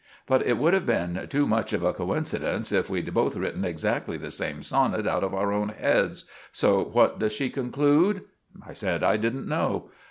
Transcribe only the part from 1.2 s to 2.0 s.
to much of a